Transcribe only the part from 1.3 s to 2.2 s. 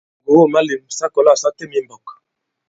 sa têm i mbɔ̄k.